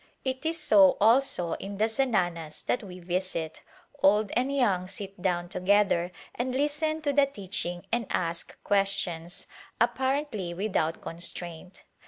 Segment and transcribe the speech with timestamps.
[0.25, 3.61] It is so also in the zananas that we visit;
[4.01, 9.45] old and young sit down together and listen to the teaching and ask questions,
[9.79, 11.83] apparently without con straint.